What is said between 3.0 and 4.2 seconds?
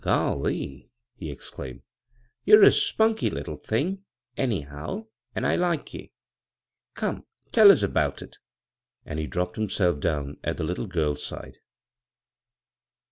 little thing,